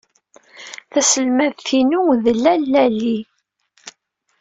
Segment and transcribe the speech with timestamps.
[0.91, 3.17] Taselmadt-inu d lalla Li.